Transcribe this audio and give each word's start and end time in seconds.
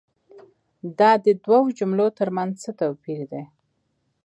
دا 0.99 1.11
دي 1.23 1.33
دوو 1.45 1.63
جملو 1.77 2.07
تر 2.17 2.29
منځ 2.35 2.53
څه 2.63 2.71
توپیر 2.79 3.19
دی؟ 3.31 3.43